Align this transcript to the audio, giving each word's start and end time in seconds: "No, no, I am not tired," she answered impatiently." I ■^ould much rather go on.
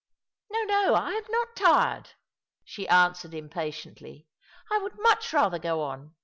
"No, 0.51 0.63
no, 0.63 0.95
I 0.95 1.11
am 1.11 1.23
not 1.29 1.55
tired," 1.55 2.09
she 2.63 2.87
answered 2.87 3.35
impatiently." 3.35 4.27
I 4.71 4.79
■^ould 4.79 4.97
much 4.99 5.31
rather 5.31 5.59
go 5.59 5.83
on. 5.83 6.15